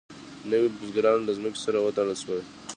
نوي 0.49 0.67
بزګران 0.77 1.19
له 1.25 1.31
ځمکې 1.37 1.59
سره 1.65 1.77
وتړل 1.81 2.17
شول. 2.23 2.39